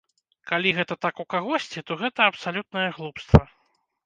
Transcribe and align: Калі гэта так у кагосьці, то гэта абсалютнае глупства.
Калі 0.51 0.71
гэта 0.77 0.97
так 1.05 1.21
у 1.23 1.25
кагосьці, 1.33 1.83
то 1.91 1.99
гэта 2.01 2.21
абсалютнае 2.31 2.89
глупства. 2.97 3.45